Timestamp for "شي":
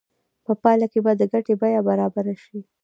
2.43-2.59